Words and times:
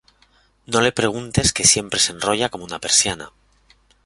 No 0.65 0.81
le 0.81 0.91
preguntes 0.91 1.53
que 1.53 1.63
siempre 1.63 1.99
se 1.99 2.11
enrolla 2.13 2.49
como 2.49 2.63
una 2.65 2.79
persiana 2.79 3.31